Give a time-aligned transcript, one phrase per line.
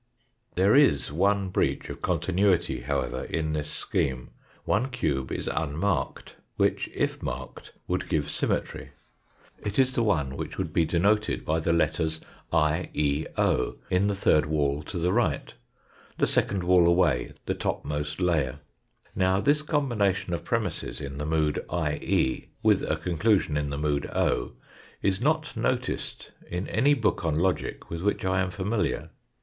[0.55, 4.31] There is one breach of continuity however in this scheme.
[4.65, 5.53] One cube is Fig.
[5.53, 5.61] 57.
[5.75, 8.93] unmarked, which if marked would give symmetry.
[9.61, 12.87] It is the one which would be denoted by the THE USE OF FOUR DIMENSIONS
[12.95, 15.53] IN THOUGHT 103 letters I, E, o, in the third wall to the right,
[16.17, 18.57] the second wall away, the topmost layer.
[19.13, 24.07] Now this combination of premisses in the mood IE, with a conclusion in the mood
[24.07, 24.53] o,
[25.03, 29.11] is not noticed in any book on logic with which I am familiar.